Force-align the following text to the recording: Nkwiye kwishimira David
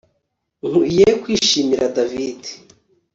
Nkwiye 0.69 1.09
kwishimira 1.21 1.85
David 1.95 2.39